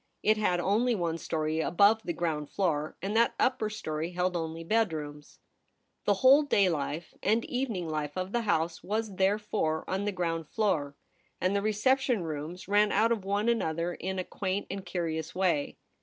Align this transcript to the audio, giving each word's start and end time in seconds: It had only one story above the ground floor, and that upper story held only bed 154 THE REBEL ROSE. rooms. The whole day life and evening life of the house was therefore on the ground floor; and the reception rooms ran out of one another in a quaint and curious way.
It 0.23 0.37
had 0.37 0.59
only 0.59 0.95
one 0.95 1.19
story 1.19 1.59
above 1.59 2.01
the 2.01 2.11
ground 2.11 2.49
floor, 2.49 2.97
and 3.03 3.15
that 3.15 3.35
upper 3.39 3.69
story 3.69 4.13
held 4.13 4.35
only 4.35 4.63
bed 4.63 4.91
154 4.91 6.05
THE 6.05 6.11
REBEL 6.15 6.23
ROSE. 6.23 6.23
rooms. 6.23 6.23
The 6.23 6.27
whole 6.27 6.41
day 6.41 6.69
life 6.69 7.13
and 7.21 7.45
evening 7.45 7.87
life 7.87 8.17
of 8.17 8.31
the 8.31 8.41
house 8.41 8.81
was 8.83 9.17
therefore 9.17 9.87
on 9.87 10.05
the 10.05 10.11
ground 10.11 10.47
floor; 10.47 10.95
and 11.39 11.55
the 11.55 11.61
reception 11.61 12.23
rooms 12.23 12.67
ran 12.67 12.91
out 12.91 13.11
of 13.11 13.23
one 13.23 13.47
another 13.47 13.93
in 13.93 14.17
a 14.17 14.23
quaint 14.23 14.65
and 14.71 14.83
curious 14.83 15.35
way. 15.35 15.77